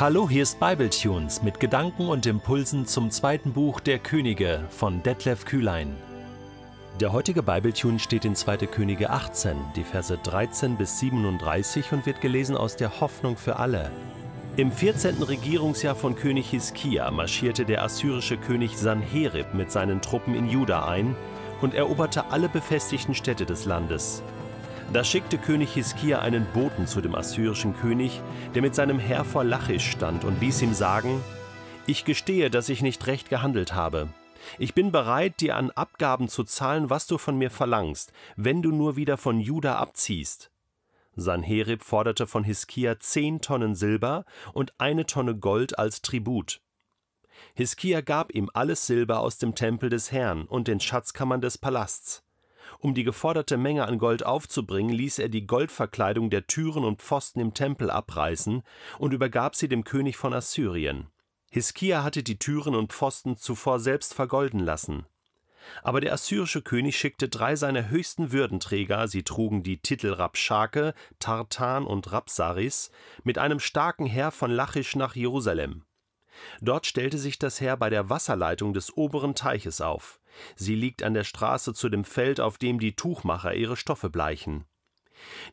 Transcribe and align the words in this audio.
Hallo, 0.00 0.30
hier 0.30 0.44
ist 0.44 0.58
Bibletunes 0.58 1.42
mit 1.42 1.60
Gedanken 1.60 2.08
und 2.08 2.24
Impulsen 2.24 2.86
zum 2.86 3.10
zweiten 3.10 3.52
Buch 3.52 3.80
der 3.80 3.98
Könige 3.98 4.64
von 4.70 5.02
Detlef 5.02 5.44
Kühlein. 5.44 5.94
Der 6.98 7.12
heutige 7.12 7.42
Bibletune 7.42 7.98
steht 7.98 8.24
in 8.24 8.34
2. 8.34 8.56
Könige 8.66 9.10
18, 9.10 9.58
die 9.76 9.84
Verse 9.84 10.16
13 10.16 10.78
bis 10.78 11.00
37 11.00 11.92
und 11.92 12.06
wird 12.06 12.22
gelesen 12.22 12.56
aus 12.56 12.76
der 12.76 13.02
Hoffnung 13.02 13.36
für 13.36 13.56
alle. 13.56 13.90
Im 14.56 14.72
14. 14.72 15.22
Regierungsjahr 15.22 15.94
von 15.94 16.16
König 16.16 16.48
Hiskia 16.48 17.10
marschierte 17.10 17.66
der 17.66 17.84
assyrische 17.84 18.38
König 18.38 18.78
Sanherib 18.78 19.52
mit 19.52 19.70
seinen 19.70 20.00
Truppen 20.00 20.34
in 20.34 20.48
Juda 20.48 20.88
ein 20.88 21.14
und 21.60 21.74
eroberte 21.74 22.30
alle 22.30 22.48
befestigten 22.48 23.14
Städte 23.14 23.44
des 23.44 23.66
Landes. 23.66 24.22
Da 24.92 25.04
schickte 25.04 25.38
König 25.38 25.74
Hiskia 25.74 26.18
einen 26.18 26.44
Boten 26.52 26.88
zu 26.88 27.00
dem 27.00 27.14
assyrischen 27.14 27.76
König, 27.76 28.20
der 28.54 28.62
mit 28.62 28.74
seinem 28.74 28.98
Heer 28.98 29.24
vor 29.24 29.44
Lachisch 29.44 29.88
stand, 29.88 30.24
und 30.24 30.40
ließ 30.40 30.62
ihm 30.62 30.74
sagen: 30.74 31.22
Ich 31.86 32.04
gestehe, 32.04 32.50
dass 32.50 32.68
ich 32.68 32.82
nicht 32.82 33.06
recht 33.06 33.30
gehandelt 33.30 33.72
habe. 33.72 34.08
Ich 34.58 34.74
bin 34.74 34.90
bereit, 34.90 35.40
dir 35.40 35.56
an 35.56 35.70
Abgaben 35.70 36.28
zu 36.28 36.42
zahlen, 36.42 36.90
was 36.90 37.06
du 37.06 37.18
von 37.18 37.38
mir 37.38 37.50
verlangst, 37.50 38.12
wenn 38.34 38.62
du 38.62 38.72
nur 38.72 38.96
wieder 38.96 39.16
von 39.16 39.38
Juda 39.38 39.76
abziehst. 39.76 40.50
Sanherib 41.14 41.84
forderte 41.84 42.26
von 42.26 42.42
Hiskia 42.42 42.98
zehn 42.98 43.40
Tonnen 43.40 43.76
Silber 43.76 44.24
und 44.54 44.72
eine 44.78 45.06
Tonne 45.06 45.36
Gold 45.36 45.78
als 45.78 46.02
Tribut. 46.02 46.60
Hiskia 47.54 48.00
gab 48.00 48.34
ihm 48.34 48.50
alles 48.54 48.88
Silber 48.88 49.20
aus 49.20 49.38
dem 49.38 49.54
Tempel 49.54 49.88
des 49.88 50.10
Herrn 50.10 50.46
und 50.46 50.66
den 50.66 50.80
Schatzkammern 50.80 51.40
des 51.40 51.58
Palasts. 51.58 52.24
Um 52.80 52.94
die 52.94 53.04
geforderte 53.04 53.58
Menge 53.58 53.86
an 53.86 53.98
Gold 53.98 54.24
aufzubringen, 54.24 54.92
ließ 54.92 55.18
er 55.18 55.28
die 55.28 55.46
Goldverkleidung 55.46 56.30
der 56.30 56.46
Türen 56.46 56.84
und 56.84 57.02
Pfosten 57.02 57.38
im 57.38 57.52
Tempel 57.52 57.90
abreißen 57.90 58.62
und 58.98 59.12
übergab 59.12 59.54
sie 59.54 59.68
dem 59.68 59.84
König 59.84 60.16
von 60.16 60.32
Assyrien. 60.32 61.08
Hiskia 61.50 62.02
hatte 62.02 62.22
die 62.22 62.38
Türen 62.38 62.74
und 62.74 62.92
Pfosten 62.92 63.36
zuvor 63.36 63.80
selbst 63.80 64.14
vergolden 64.14 64.60
lassen. 64.60 65.04
Aber 65.82 66.00
der 66.00 66.14
assyrische 66.14 66.62
König 66.62 66.96
schickte 66.96 67.28
drei 67.28 67.54
seiner 67.54 67.90
höchsten 67.90 68.32
Würdenträger, 68.32 69.08
sie 69.08 69.24
trugen 69.24 69.62
die 69.62 69.78
Titel 69.78 70.12
Rabschake, 70.12 70.94
Tartan 71.18 71.84
und 71.84 72.10
Rabsaris, 72.12 72.90
mit 73.24 73.36
einem 73.36 73.60
starken 73.60 74.06
Heer 74.06 74.30
von 74.30 74.50
Lachisch 74.50 74.96
nach 74.96 75.14
Jerusalem. 75.14 75.84
Dort 76.60 76.86
stellte 76.86 77.18
sich 77.18 77.38
das 77.38 77.60
Heer 77.60 77.76
bei 77.76 77.90
der 77.90 78.08
Wasserleitung 78.08 78.72
des 78.72 78.96
oberen 78.96 79.34
Teiches 79.34 79.82
auf. 79.82 80.19
Sie 80.56 80.74
liegt 80.74 81.02
an 81.02 81.14
der 81.14 81.24
Straße 81.24 81.74
zu 81.74 81.88
dem 81.88 82.04
Feld, 82.04 82.40
auf 82.40 82.58
dem 82.58 82.78
die 82.78 82.94
Tuchmacher 82.94 83.54
ihre 83.54 83.76
Stoffe 83.76 84.10
bleichen. 84.10 84.64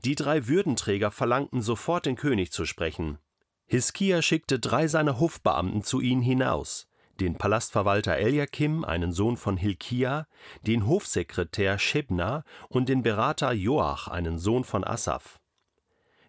Die 0.06 0.16
drei 0.16 0.48
Würdenträger 0.48 1.12
verlangten 1.12 1.62
sofort 1.62 2.06
den 2.06 2.16
König 2.16 2.52
zu 2.52 2.66
sprechen. 2.66 3.18
Hiskia 3.66 4.22
schickte 4.22 4.60
drei 4.60 4.88
seiner 4.88 5.20
Hofbeamten 5.20 5.84
zu 5.84 6.00
ihnen 6.00 6.22
hinaus, 6.22 6.88
den 7.20 7.38
Palastverwalter 7.38 8.16
Eliakim, 8.16 8.86
einen 8.86 9.12
Sohn 9.12 9.36
von 9.36 9.58
Hilkia, 9.58 10.28
den 10.62 10.88
Hofsekretär 10.88 11.78
Schebna 11.80 12.44
und 12.70 12.88
den 12.88 13.04
Berater 13.04 13.52
Joach, 13.52 14.08
einen 14.08 14.38
Sohn 14.38 14.64
von 14.64 14.86
Asaph. 14.86 15.40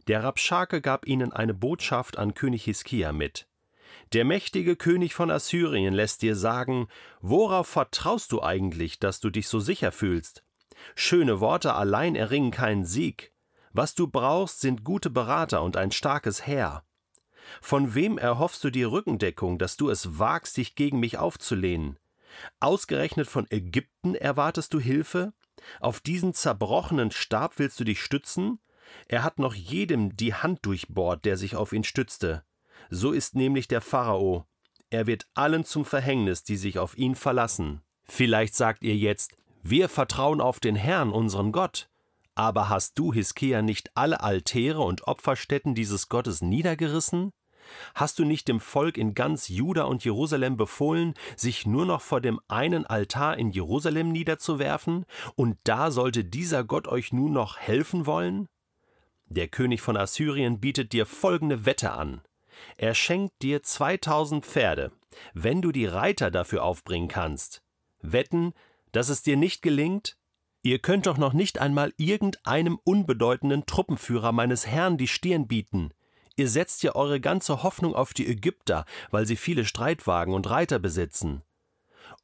Der 0.09 0.25
Rabschake 0.25 0.81
gab 0.81 1.07
ihnen 1.07 1.33
eine 1.33 1.55
Botschaft 1.55 2.19
an 2.19 2.35
König 2.35 2.65
Hiskia 2.65 3.12
mit. 3.12 3.47
Der 4.12 4.25
mächtige 4.25 4.77
König 4.77 5.14
von 5.14 5.31
Assyrien 5.31 5.92
lässt 5.92 6.23
dir 6.23 6.34
sagen, 6.34 6.89
worauf 7.20 7.69
vertraust 7.69 8.33
du 8.33 8.42
eigentlich, 8.42 8.98
dass 8.98 9.20
du 9.20 9.28
dich 9.28 9.48
so 9.48 9.61
sicher 9.61 9.92
fühlst? 9.92 10.45
Schöne 10.95 11.41
Worte 11.41 11.75
allein 11.75 12.15
erringen 12.15 12.50
keinen 12.50 12.87
Sieg. 12.87 13.33
Was 13.73 13.95
du 13.95 14.09
brauchst, 14.09 14.61
sind 14.61 14.83
gute 14.83 15.11
Berater 15.11 15.62
und 15.62 15.77
ein 15.77 15.92
starkes 15.92 16.47
Heer. 16.47 16.84
Von 17.61 17.95
wem 17.95 18.17
erhoffst 18.17 18.65
du 18.65 18.70
die 18.70 18.83
Rückendeckung, 18.83 19.59
dass 19.59 19.77
du 19.77 19.91
es 19.91 20.19
wagst, 20.19 20.56
dich 20.56 20.75
gegen 20.75 21.00
mich 21.00 21.19
aufzulehnen? 21.19 21.99
Ausgerechnet 22.60 23.27
von 23.27 23.47
Ägypten 23.50 24.15
erwartest 24.15 24.72
du 24.72 24.81
Hilfe? 24.81 25.34
Auf 25.81 26.00
diesen 26.00 26.33
zerbrochenen 26.33 27.10
Stab 27.10 27.59
willst 27.59 27.78
du 27.81 27.84
dich 27.84 28.03
stützen? 28.03 28.59
Er 29.06 29.22
hat 29.22 29.38
noch 29.38 29.54
jedem 29.54 30.16
die 30.16 30.34
Hand 30.34 30.65
durchbohrt, 30.65 31.25
der 31.25 31.37
sich 31.37 31.56
auf 31.56 31.72
ihn 31.72 31.84
stützte. 31.84 32.44
So 32.91 33.12
ist 33.12 33.34
nämlich 33.34 33.69
der 33.69 33.81
Pharao. 33.81 34.47
Er 34.91 35.06
wird 35.06 35.26
allen 35.34 35.65
zum 35.65 35.84
Verhängnis, 35.84 36.43
die 36.43 36.56
sich 36.56 36.78
auf 36.78 36.97
ihn 36.97 37.15
verlassen. 37.15 37.82
Vielleicht 38.04 38.54
sagt 38.54 38.82
ihr 38.82 38.97
jetzt, 38.97 39.37
wir 39.62 39.88
vertrauen 39.88 40.41
auf 40.41 40.60
den 40.60 40.76
Herrn, 40.76 41.10
unseren 41.10 41.53
Gott. 41.53 41.91
Aber 42.34 42.69
hast 42.69 42.98
du, 42.98 43.12
Hiskia, 43.12 43.62
nicht 43.62 43.91
alle 43.97 44.21
Altäre 44.21 44.81
und 44.81 45.06
Opferstätten 45.06 45.75
dieses 45.75 46.09
Gottes 46.09 46.41
niedergerissen? 46.41 47.32
Hast 47.94 48.19
du 48.19 48.25
nicht 48.25 48.48
dem 48.48 48.60
Volk 48.60 48.97
in 48.97 49.15
ganz 49.15 49.48
Juda 49.48 49.84
und 49.84 50.04
Jerusalem 50.04 50.56
befohlen, 50.56 51.15
sich 51.37 51.66
nur 51.66 51.84
noch 51.84 52.00
vor 52.00 52.21
dem 52.21 52.41
einen 52.48 52.87
Altar 52.87 53.37
in 53.37 53.50
Jerusalem 53.50 54.10
niederzuwerfen, 54.10 55.04
und 55.34 55.59
da 55.65 55.91
sollte 55.91 56.25
dieser 56.25 56.65
Gott 56.65 56.88
euch 56.88 57.12
nun 57.12 57.32
noch 57.32 57.59
helfen 57.59 58.06
wollen? 58.06 58.48
Der 59.27 59.48
König 59.48 59.82
von 59.82 59.97
Assyrien 59.97 60.60
bietet 60.60 60.93
dir 60.93 61.04
folgende 61.04 61.66
Wette 61.66 61.93
an. 61.93 62.22
Er 62.77 62.95
schenkt 62.95 63.43
dir 63.43 63.63
2000 63.63 64.45
Pferde, 64.45 64.93
wenn 65.35 65.63
du 65.63 65.73
die 65.73 65.87
Reiter 65.87 66.31
dafür 66.31 66.65
aufbringen 66.65 67.09
kannst. 67.09 67.63
Wetten, 68.01 68.53
dass 68.93 69.09
es 69.09 69.23
dir 69.23 69.37
nicht 69.37 69.63
gelingt? 69.63 70.17
Ihr 70.63 70.79
könnt 70.79 71.07
doch 71.07 71.19
noch 71.19 71.33
nicht 71.33 71.59
einmal 71.61 71.93
irgendeinem 71.97 72.79
unbedeutenden 72.85 73.67
Truppenführer 73.67 74.33
meines 74.33 74.67
Herrn 74.67 74.99
die 74.99 75.09
Stirn 75.09 75.47
bieten. 75.47 75.93
Ihr 76.37 76.49
setzt 76.49 76.83
ja 76.83 76.95
eure 76.95 77.21
ganze 77.21 77.63
Hoffnung 77.63 77.95
auf 77.95 78.15
die 78.15 78.27
Ägypter, 78.27 78.85
weil 79.11 79.27
sie 79.27 79.37
viele 79.37 79.65
Streitwagen 79.65 80.35
und 80.35 80.49
Reiter 80.49 80.79
besitzen. 80.79 81.43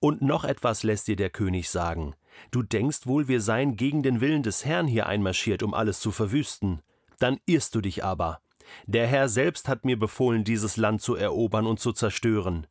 Und 0.00 0.22
noch 0.22 0.44
etwas 0.44 0.82
lässt 0.82 1.08
dir 1.08 1.16
der 1.16 1.30
König 1.30 1.68
sagen. 1.68 2.14
Du 2.50 2.62
denkst 2.62 3.06
wohl, 3.06 3.28
wir 3.28 3.40
seien 3.40 3.76
gegen 3.76 4.02
den 4.02 4.20
Willen 4.20 4.42
des 4.42 4.64
Herrn 4.64 4.86
hier 4.86 5.06
einmarschiert, 5.06 5.62
um 5.62 5.74
alles 5.74 6.00
zu 6.00 6.10
verwüsten. 6.10 6.80
Dann 7.18 7.40
irrst 7.46 7.74
du 7.74 7.80
dich 7.80 8.04
aber. 8.04 8.40
Der 8.86 9.06
Herr 9.06 9.28
selbst 9.28 9.68
hat 9.68 9.84
mir 9.84 9.98
befohlen, 9.98 10.44
dieses 10.44 10.76
Land 10.76 11.02
zu 11.02 11.14
erobern 11.14 11.66
und 11.66 11.80
zu 11.80 11.92
zerstören. 11.92 12.66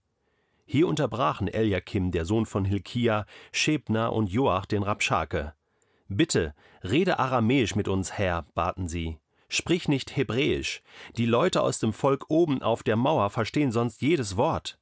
Hier 0.65 0.87
unterbrachen 0.87 1.47
Eliakim, 1.47 2.11
der 2.11 2.25
Sohn 2.25 2.45
von 2.45 2.65
Hilkia, 2.65 3.25
Schebna 3.51 4.07
und 4.07 4.31
Joach 4.31 4.65
den 4.65 4.83
Rabschake. 4.83 5.53
Bitte, 6.07 6.53
rede 6.83 7.19
aramäisch 7.19 7.75
mit 7.75 7.87
uns, 7.87 8.13
Herr, 8.13 8.45
baten 8.53 8.87
sie. 8.87 9.19
Sprich 9.49 9.87
nicht 9.87 10.15
hebräisch. 10.15 10.81
Die 11.17 11.25
Leute 11.25 11.61
aus 11.61 11.79
dem 11.79 11.93
Volk 11.93 12.25
oben 12.29 12.61
auf 12.61 12.81
der 12.81 12.95
Mauer 12.95 13.29
verstehen 13.29 13.71
sonst 13.71 14.01
jedes 14.01 14.35
Wort. 14.35 14.79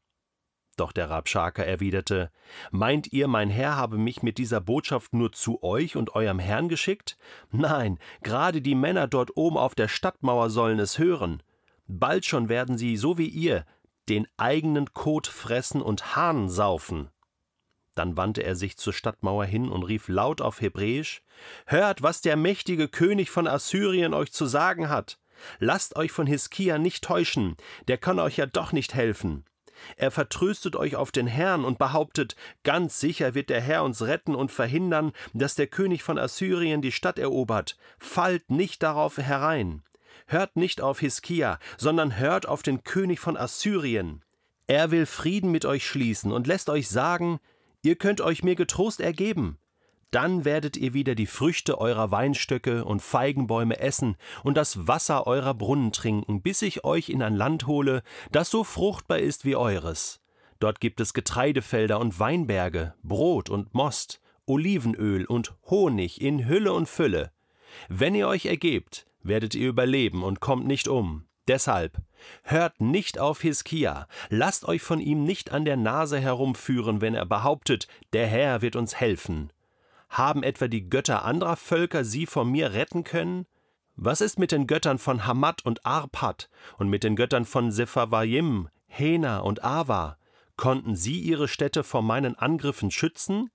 Doch 0.78 0.92
der 0.92 1.10
Rabschake 1.10 1.66
erwiderte: 1.66 2.32
Meint 2.72 3.12
ihr, 3.12 3.28
mein 3.28 3.50
Herr 3.50 3.76
habe 3.76 3.98
mich 3.98 4.24
mit 4.24 4.38
dieser 4.38 4.62
Botschaft 4.62 5.14
nur 5.14 5.32
zu 5.32 5.62
euch 5.64 5.96
und 5.96 6.16
eurem 6.16 6.40
Herrn 6.40 6.70
geschickt? 6.70 7.18
Nein, 7.52 8.00
gerade 8.24 8.62
die 8.62 8.76
Männer 8.76 9.08
dort 9.08 9.36
oben 9.36 9.58
auf 9.58 9.76
der 9.76 9.88
Stadtmauer 9.88 10.50
sollen 10.50 10.80
es 10.80 10.98
hören. 10.98 11.44
Bald 11.88 12.26
schon 12.26 12.48
werden 12.48 12.78
sie, 12.78 12.96
so 12.96 13.18
wie 13.18 13.28
ihr, 13.28 13.66
den 14.08 14.28
eigenen 14.38 14.94
Kot 14.94 15.28
fressen 15.28 15.82
und 15.82 16.16
Hahn 16.16 16.50
saufen. 16.50 17.10
Dann 17.96 18.16
wandte 18.16 18.44
er 18.44 18.56
sich 18.56 18.78
zur 18.78 18.94
Stadtmauer 18.94 19.46
hin 19.46 19.70
und 19.70 19.84
rief 19.84 20.08
laut 20.08 20.42
auf 20.42 20.62
Hebräisch: 20.62 21.22
Hört, 21.66 22.02
was 22.02 22.22
der 22.22 22.38
mächtige 22.38 22.88
König 22.88 23.30
von 23.30 23.48
Assyrien 23.48 24.14
euch 24.14 24.32
zu 24.32 24.46
sagen 24.46 24.90
hat. 24.90 25.20
Lasst 25.60 25.96
euch 25.96 26.12
von 26.12 26.28
Hiskia 26.28 26.78
nicht 26.78 27.04
täuschen, 27.04 27.58
der 27.88 27.98
kann 27.98 28.20
euch 28.20 28.38
ja 28.38 28.46
doch 28.46 28.72
nicht 28.72 28.94
helfen. 28.94 29.44
Er 29.98 30.12
vertröstet 30.12 30.76
euch 30.76 30.96
auf 30.96 31.12
den 31.12 31.28
Herrn 31.28 31.66
und 31.66 31.78
behauptet, 31.78 32.36
ganz 32.64 33.00
sicher 33.00 33.34
wird 33.34 33.50
der 33.50 33.62
Herr 33.62 33.84
uns 33.84 34.02
retten 34.02 34.36
und 34.36 34.52
verhindern, 34.52 35.12
dass 35.34 35.56
der 35.56 35.68
König 35.68 36.04
von 36.04 36.18
Assyrien 36.18 36.82
die 36.82 36.92
Stadt 36.92 37.20
erobert. 37.20 37.78
Fallt 38.00 38.50
nicht 38.50 38.84
darauf 38.84 39.18
herein. 39.18 39.84
Hört 40.28 40.56
nicht 40.56 40.82
auf 40.82 41.00
Hiskia, 41.00 41.60
sondern 41.78 42.18
hört 42.18 42.48
auf 42.48 42.64
den 42.64 42.84
König 42.84 43.20
von 43.20 43.38
Assyrien. 43.38 44.24
Er 44.68 44.92
will 44.92 45.06
Frieden 45.06 45.52
mit 45.52 45.66
euch 45.66 45.86
schließen 45.86 46.32
und 46.32 46.48
lässt 46.48 46.70
euch 46.70 46.88
sagen, 46.88 47.40
ihr 47.82 47.96
könnt 47.96 48.22
euch 48.22 48.44
mir 48.44 48.56
getrost 48.56 49.02
ergeben. 49.02 49.58
Dann 50.12 50.44
werdet 50.44 50.76
ihr 50.76 50.94
wieder 50.94 51.16
die 51.16 51.26
Früchte 51.26 51.80
eurer 51.80 52.12
Weinstöcke 52.12 52.84
und 52.84 53.02
Feigenbäume 53.02 53.80
essen 53.80 54.18
und 54.44 54.58
das 54.58 54.86
Wasser 54.86 55.26
eurer 55.26 55.54
Brunnen 55.54 55.94
trinken, 55.94 56.42
bis 56.42 56.62
ich 56.62 56.84
euch 56.84 57.10
in 57.10 57.24
ein 57.24 57.36
Land 57.36 57.66
hole, 57.66 58.04
das 58.32 58.50
so 58.50 58.66
fruchtbar 58.66 59.20
ist 59.20 59.46
wie 59.46 59.56
eures. 59.56 60.22
Dort 60.60 60.82
gibt 60.82 61.00
es 61.00 61.14
Getreidefelder 61.14 62.00
und 62.00 62.20
Weinberge, 62.20 62.94
Brot 63.04 63.50
und 63.50 63.74
Most, 63.74 64.20
Olivenöl 64.46 65.26
und 65.26 65.56
Honig 65.70 66.22
in 66.22 66.48
Hülle 66.48 66.74
und 66.74 66.90
Fülle. 66.90 67.32
Wenn 67.88 68.14
ihr 68.14 68.28
euch 68.28 68.46
ergebt, 68.46 69.08
werdet 69.24 69.56
ihr 69.56 69.70
überleben 69.70 70.24
und 70.24 70.42
kommt 70.42 70.68
nicht 70.68 70.90
um. 70.90 71.26
Deshalb 71.48 71.98
hört 72.44 72.82
nicht 72.82 73.18
auf 73.18 73.42
Hiskia, 73.42 74.08
lasst 74.30 74.66
euch 74.66 74.82
von 74.82 75.00
ihm 75.00 75.24
nicht 75.24 75.52
an 75.52 75.66
der 75.66 75.78
Nase 75.78 76.20
herumführen, 76.20 77.02
wenn 77.02 77.16
er 77.16 77.26
behauptet, 77.26 77.88
der 78.14 78.28
Herr 78.28 78.62
wird 78.62 78.76
uns 78.76 79.00
helfen. 79.00 79.52
Haben 80.12 80.44
etwa 80.44 80.68
die 80.68 80.90
Götter 80.90 81.24
anderer 81.24 81.56
Völker 81.56 82.04
sie 82.04 82.26
vor 82.26 82.44
mir 82.44 82.74
retten 82.74 83.06
können? 83.06 83.46
Was 83.96 84.20
ist 84.20 84.40
mit 84.40 84.52
den 84.52 84.68
Göttern 84.68 84.98
von 84.98 85.26
Hamad 85.26 85.66
und 85.66 85.86
Arpad 85.86 86.50
und 86.78 86.90
mit 86.90 87.06
den 87.06 87.16
Göttern 87.16 87.46
von 87.46 87.72
Sepharvaim, 87.72 88.68
Hena 88.88 89.40
und 89.40 89.64
Ava? 89.64 90.18
Konnten 90.58 90.98
sie 90.98 91.18
ihre 91.22 91.48
Städte 91.48 91.86
vor 91.86 92.02
meinen 92.02 92.36
Angriffen 92.36 92.92
schützen? 92.92 93.52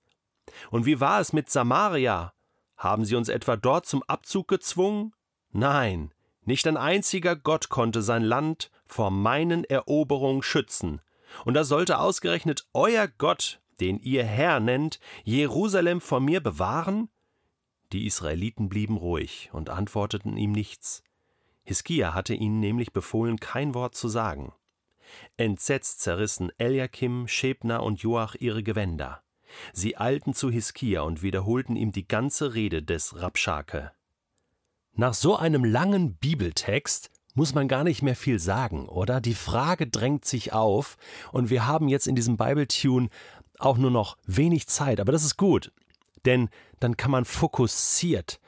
Und 0.71 0.87
wie 0.87 0.99
war 0.99 1.21
es 1.21 1.31
mit 1.31 1.47
Samaria? 1.51 2.33
Haben 2.75 3.05
sie 3.05 3.15
uns 3.15 3.29
etwa 3.29 3.55
dort 3.55 3.85
zum 3.85 4.01
Abzug 4.03 4.47
gezwungen? 4.47 5.13
Nein, 5.51 6.11
nicht 6.43 6.65
ein 6.65 6.77
einziger 6.77 7.35
Gott 7.35 7.69
konnte 7.69 8.01
sein 8.01 8.23
Land 8.23 8.71
vor 8.87 9.11
meinen 9.11 9.63
Eroberungen 9.63 10.41
schützen. 10.41 11.01
Und 11.45 11.53
da 11.53 11.63
sollte 11.63 11.99
ausgerechnet 11.99 12.65
euer 12.73 13.07
Gott, 13.07 13.59
den 13.79 13.99
ihr 13.99 14.23
Herr 14.23 14.59
nennt, 14.59 14.99
Jerusalem 15.23 16.01
vor 16.01 16.19
mir 16.19 16.41
bewahren? 16.41 17.09
Die 17.93 18.05
Israeliten 18.05 18.69
blieben 18.69 18.97
ruhig 18.97 19.49
und 19.53 19.69
antworteten 19.69 20.37
ihm 20.37 20.51
nichts. 20.51 21.03
Hiskia 21.63 22.13
hatte 22.13 22.33
ihnen 22.33 22.59
nämlich 22.59 22.93
befohlen, 22.93 23.39
kein 23.39 23.73
Wort 23.73 23.95
zu 23.95 24.07
sagen. 24.07 24.53
Entsetzt 25.37 26.01
zerrissen 26.01 26.51
Eliakim, 26.57 27.27
Schebner 27.27 27.83
und 27.83 28.01
Joach 28.01 28.35
ihre 28.39 28.63
Gewänder. 28.63 29.21
Sie 29.73 29.97
eilten 29.97 30.33
zu 30.33 30.49
Hiskia 30.49 31.01
und 31.01 31.21
wiederholten 31.21 31.75
ihm 31.75 31.91
die 31.91 32.07
ganze 32.07 32.53
Rede 32.53 32.83
des 32.83 33.21
Rabschake. 33.21 33.91
Nach 34.93 35.13
so 35.13 35.35
einem 35.35 35.63
langen 35.63 36.15
Bibeltext 36.15 37.11
muss 37.37 37.53
man 37.53 37.67
gar 37.67 37.83
nicht 37.83 38.01
mehr 38.01 38.15
viel 38.15 38.39
sagen, 38.39 38.89
oder? 38.89 39.21
Die 39.21 39.35
Frage 39.35 39.85
drängt 39.85 40.25
sich 40.25 40.53
auf 40.53 40.97
und 41.31 41.51
wir 41.51 41.67
haben 41.67 41.87
jetzt 41.87 42.07
in 42.07 42.15
diesem 42.15 42.35
Bible-Tune 42.35 43.09
auch 43.59 43.77
nur 43.77 43.91
noch 43.91 44.17
wenig 44.25 44.67
Zeit, 44.67 44.99
aber 44.99 45.11
das 45.11 45.23
ist 45.23 45.37
gut, 45.37 45.71
denn 46.25 46.49
dann 46.79 46.97
kann 46.97 47.11
man 47.11 47.25
fokussiert 47.25 48.39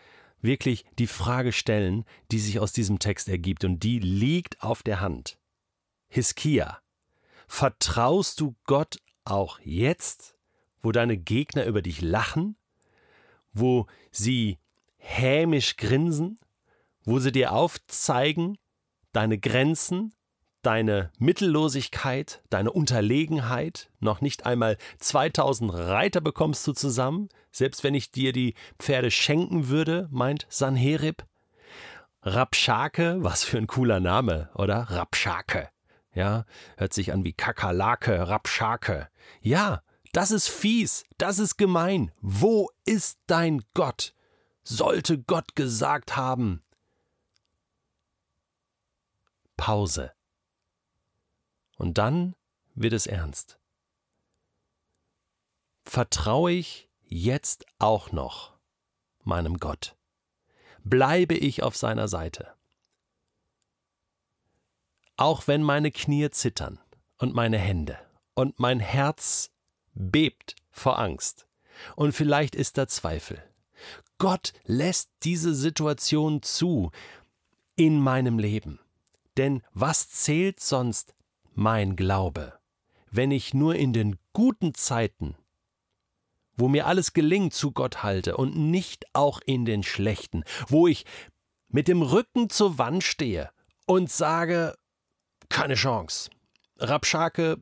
wirklich 0.42 0.86
die 0.98 1.08
Frage 1.08 1.52
stellen, 1.52 2.06
die 2.32 2.40
sich 2.40 2.60
aus 2.60 2.72
diesem 2.72 3.00
Text 3.00 3.28
ergibt. 3.30 3.64
Und 3.64 3.84
die 3.84 4.00
liegt 4.00 4.62
auf 4.62 4.84
der 4.84 5.02
Hand. 5.02 5.38
Hiskia, 6.08 6.80
vertraust 7.48 8.40
du 8.40 8.56
Gott 8.66 8.98
auch 9.26 9.60
jetzt, 9.64 10.36
wo 10.82 10.92
deine 10.92 11.18
Gegner 11.18 11.66
über 11.66 11.82
dich 11.82 12.02
lachen, 12.02 12.56
wo 13.54 13.88
sie 14.12 14.58
hämisch 14.98 15.76
grinsen, 15.78 16.40
wo 17.04 17.20
sie 17.20 17.32
dir 17.32 17.52
aufzeigen, 17.52 18.58
deine 19.12 19.40
Grenzen, 19.40 20.14
deine 20.62 21.12
Mittellosigkeit, 21.18 22.42
deine 22.50 22.72
Unterlegenheit, 22.72 23.90
noch 24.00 24.22
nicht 24.22 24.46
einmal 24.46 24.78
2000 25.00 25.74
Reiter 25.74 26.22
bekommst 26.22 26.66
du 26.68 26.74
zusammen, 26.74 27.30
selbst 27.52 27.84
wenn 27.84 27.94
ich 27.94 28.12
dir 28.12 28.34
die 28.34 28.56
Pferde 28.78 29.12
schenken 29.12 29.70
würde, 29.70 30.08
meint 30.12 30.46
Sanherib. 30.50 31.26
Rapschake, 32.22 33.18
was 33.20 33.44
für 33.44 33.58
ein 33.58 33.68
cooler 33.68 34.00
Name, 34.00 34.50
oder? 34.56 34.88
Rapschake. 34.90 35.70
Ja, 36.14 36.46
hört 36.76 36.94
sich 36.94 37.14
an 37.14 37.24
wie 37.24 37.34
Kakerlake, 37.34 38.28
Rapschake. 38.28 39.08
Ja, 39.42 39.82
das 40.12 40.32
ist 40.32 40.50
fies, 40.50 41.06
das 41.18 41.40
ist 41.40 41.58
gemein. 41.58 42.12
Wo 42.20 42.70
ist 42.84 43.20
dein 43.28 43.62
Gott? 43.74 44.14
Sollte 44.64 45.20
Gott 45.20 45.56
gesagt 45.56 46.18
haben. 46.18 46.64
Pause. 49.56 50.12
Und 51.80 51.98
dann 51.98 52.36
wird 52.76 52.92
es 52.92 53.08
ernst. 53.08 53.58
Vertraue 55.86 56.52
ich 56.52 56.90
jetzt 57.06 57.66
auch 57.80 58.12
noch 58.12 58.60
meinem 59.24 59.58
Gott? 59.58 59.96
Bleibe 60.84 61.36
ich 61.36 61.64
auf 61.64 61.78
seiner 61.78 62.10
Seite? 62.10 62.54
Auch 65.16 65.48
wenn 65.48 65.64
meine 65.64 65.92
Knie 65.92 66.30
zittern 66.30 66.80
und 67.18 67.34
meine 67.34 67.58
Hände 67.58 67.98
und 68.34 68.60
mein 68.60 68.82
Herz 68.82 69.50
bebt 69.94 70.58
vor 70.72 71.00
Angst 71.00 71.48
und 71.96 72.12
vielleicht 72.12 72.56
ist 72.56 72.78
da 72.78 72.90
Zweifel. 72.90 73.42
Gott 74.18 74.52
lässt 74.66 75.10
diese 75.24 75.56
Situation 75.56 76.42
zu 76.42 76.92
in 77.78 78.02
meinem 78.02 78.38
Leben. 78.38 78.80
Denn 79.38 79.64
was 79.72 80.10
zählt 80.10 80.60
sonst 80.60 81.16
mein 81.60 81.98
Glaube, 81.98 82.58
wenn 83.12 83.32
ich 83.32 83.54
nur 83.54 83.76
in 83.76 83.92
den 83.92 84.18
guten 84.32 84.74
Zeiten, 84.74 85.36
wo 86.56 86.70
mir 86.70 86.88
alles 86.88 87.12
gelingt, 87.12 87.54
zu 87.54 87.74
Gott 87.74 88.02
halte 88.02 88.38
und 88.38 88.56
nicht 88.56 89.06
auch 89.14 89.42
in 89.46 89.66
den 89.66 89.84
schlechten, 89.84 90.46
wo 90.70 90.88
ich 90.88 91.06
mit 91.68 91.90
dem 91.90 92.02
Rücken 92.02 92.50
zur 92.50 92.78
Wand 92.78 93.04
stehe 93.04 93.50
und 93.86 94.10
sage, 94.10 94.74
keine 95.50 95.76
Chance. 95.76 96.30
Rapschake, 96.78 97.62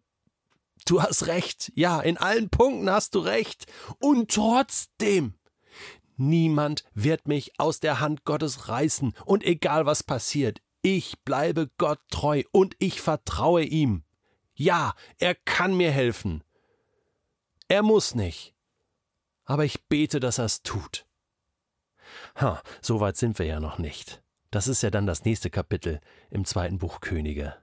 du 0.86 1.02
hast 1.02 1.26
recht. 1.26 1.72
Ja, 1.74 2.00
in 2.00 2.18
allen 2.18 2.50
Punkten 2.50 2.92
hast 2.92 3.16
du 3.16 3.20
recht. 3.20 3.66
Und 4.00 4.30
trotzdem, 4.30 5.40
niemand 6.18 6.84
wird 6.94 7.28
mich 7.28 7.60
aus 7.60 7.80
der 7.80 8.00
Hand 8.00 8.26
Gottes 8.26 8.70
reißen. 8.70 9.16
Und 9.26 9.44
egal 9.44 9.88
was 9.88 10.04
passiert, 10.04 10.62
ich 10.96 11.20
bleibe 11.26 11.70
Gott 11.78 12.00
treu 12.10 12.44
und 12.54 12.78
ich 12.80 13.02
vertraue 13.02 13.64
ihm. 13.64 14.06
Ja, 14.56 14.96
er 15.18 15.36
kann 15.36 15.76
mir 15.76 15.92
helfen. 15.92 16.46
Er 17.68 17.84
muss 17.84 18.16
nicht. 18.16 18.56
Aber 19.44 19.66
ich 19.66 19.84
bete, 19.88 20.22
dass 20.22 20.38
er 20.38 20.46
es 20.46 20.64
tut. 20.64 21.06
Ha, 22.40 22.64
so 22.82 23.02
weit 23.02 23.18
sind 23.18 23.38
wir 23.38 23.46
ja 23.46 23.60
noch 23.60 23.80
nicht. 23.80 24.24
Das 24.50 24.70
ist 24.70 24.82
ja 24.82 24.90
dann 24.90 25.06
das 25.06 25.26
nächste 25.26 25.50
Kapitel 25.50 26.00
im 26.30 26.46
zweiten 26.46 26.78
Buch 26.78 27.02
Könige. 27.02 27.58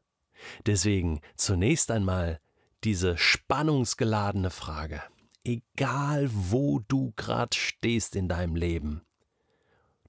Deswegen 0.67 1.23
zunächst 1.35 1.91
einmal 1.91 2.41
diese 2.85 3.17
spannungsgeladene 3.17 4.51
Frage. 4.51 5.03
Egal 5.45 6.29
wo 6.31 6.81
du 6.81 7.15
grad 7.17 7.55
stehst 7.55 8.17
in 8.17 8.29
deinem 8.29 8.55
Leben, 8.55 9.01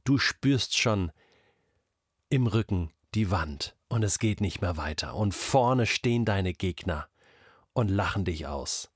du 0.03 0.17
spürst 0.17 0.77
schon 0.77 1.13
im 2.27 2.47
Rücken 2.47 2.91
die 3.15 3.31
Wand 3.31 3.75
und 3.88 4.03
es 4.03 4.19
geht 4.19 4.41
nicht 4.41 4.62
mehr 4.62 4.77
weiter 4.77 5.15
und 5.15 5.33
vorne 5.33 5.85
stehen 5.85 6.25
deine 6.25 6.53
Gegner 6.53 7.07
und 7.73 7.89
lachen 7.89 8.25
dich 8.25 8.45
aus. 8.45 8.91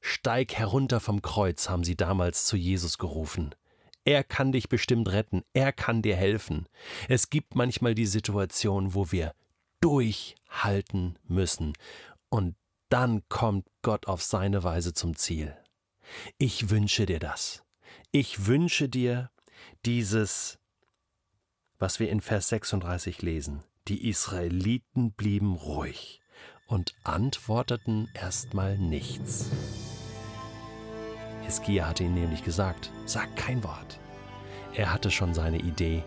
Steig 0.00 0.54
herunter 0.54 1.00
vom 1.00 1.20
Kreuz, 1.20 1.68
haben 1.68 1.84
sie 1.84 1.96
damals 1.96 2.46
zu 2.46 2.56
Jesus 2.56 2.96
gerufen. 2.96 3.54
Er 4.04 4.24
kann 4.24 4.52
dich 4.52 4.68
bestimmt 4.68 5.10
retten, 5.10 5.42
er 5.52 5.72
kann 5.72 6.00
dir 6.00 6.16
helfen. 6.16 6.66
Es 7.08 7.28
gibt 7.28 7.54
manchmal 7.54 7.94
die 7.94 8.06
Situation, 8.06 8.94
wo 8.94 9.12
wir 9.12 9.34
durchhalten 9.80 11.18
müssen. 11.24 11.74
Und 12.30 12.54
dann 12.88 13.28
kommt 13.28 13.66
Gott 13.82 14.06
auf 14.06 14.22
seine 14.22 14.64
Weise 14.64 14.94
zum 14.94 15.16
Ziel. 15.16 15.56
Ich 16.38 16.70
wünsche 16.70 17.04
dir 17.04 17.18
das. 17.18 17.62
Ich 18.10 18.46
wünsche 18.46 18.88
dir 18.88 19.30
dieses, 19.84 20.58
was 21.80 21.98
wir 21.98 22.10
in 22.10 22.20
Vers 22.20 22.48
36 22.50 23.22
lesen. 23.22 23.64
Die 23.88 24.08
Israeliten 24.08 25.12
blieben 25.12 25.54
ruhig 25.54 26.20
und 26.66 26.94
antworteten 27.02 28.08
erstmal 28.14 28.78
nichts. 28.78 29.50
Hiskia 31.42 31.88
hatte 31.88 32.04
ihnen 32.04 32.14
nämlich 32.14 32.44
gesagt, 32.44 32.92
sag 33.06 33.34
kein 33.34 33.64
Wort. 33.64 33.98
Er 34.74 34.92
hatte 34.92 35.10
schon 35.10 35.34
seine 35.34 35.58
Idee. 35.58 36.04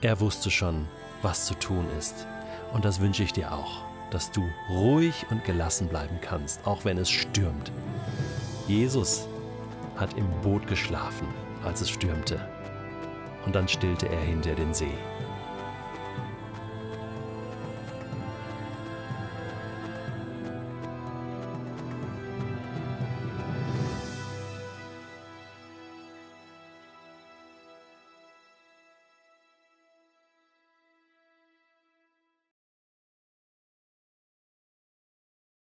Er 0.00 0.20
wusste 0.20 0.50
schon, 0.50 0.86
was 1.20 1.46
zu 1.46 1.54
tun 1.54 1.84
ist. 1.98 2.26
Und 2.72 2.84
das 2.84 3.00
wünsche 3.00 3.24
ich 3.24 3.32
dir 3.32 3.52
auch, 3.52 3.82
dass 4.10 4.30
du 4.30 4.48
ruhig 4.70 5.26
und 5.30 5.44
gelassen 5.44 5.88
bleiben 5.88 6.20
kannst, 6.20 6.64
auch 6.66 6.84
wenn 6.84 6.96
es 6.96 7.10
stürmt. 7.10 7.72
Jesus 8.68 9.26
hat 9.96 10.16
im 10.16 10.28
Boot 10.42 10.66
geschlafen, 10.68 11.26
als 11.64 11.80
es 11.80 11.90
stürmte. 11.90 12.55
Und 13.46 13.54
dann 13.54 13.68
stillte 13.68 14.08
er 14.08 14.20
hinter 14.20 14.54
den 14.54 14.74
See. 14.74 14.92